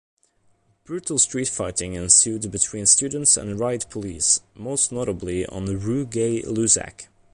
[0.83, 7.05] Brutal street fighting ensued between students and riot police, most notably on Rue Gay-Lussac.